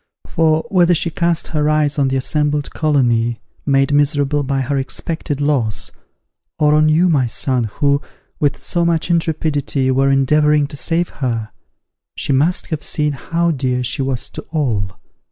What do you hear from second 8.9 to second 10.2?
intrepidity, were